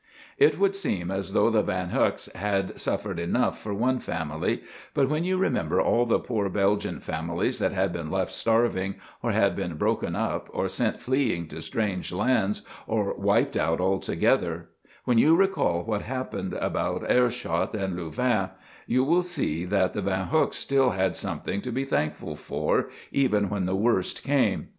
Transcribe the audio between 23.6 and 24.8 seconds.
the worst came.